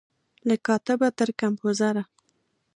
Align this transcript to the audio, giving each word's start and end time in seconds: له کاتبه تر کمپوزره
له 0.47 0.55
کاتبه 0.65 1.07
تر 1.17 1.29
کمپوزره 1.41 2.03